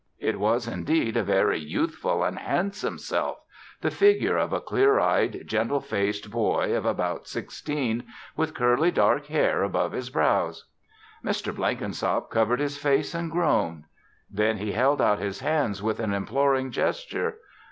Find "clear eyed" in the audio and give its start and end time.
4.59-5.43